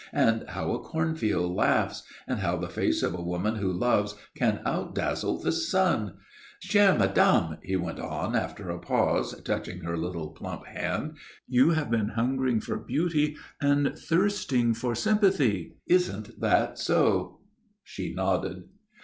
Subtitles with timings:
[0.13, 4.59] And how a cornfield laughs, and how the face of a woman who loves can
[4.65, 6.17] outdazzle the sun.
[6.65, 11.17] Chère madame," he went on, after a pause, touching her little plump hand,
[11.47, 15.79] "you have been hungering for beauty and thirsting for sympathy all your life.
[16.01, 17.41] Isn't that so?"
[17.83, 18.63] She nodded.